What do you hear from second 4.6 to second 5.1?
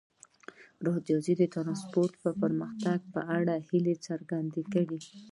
کړې.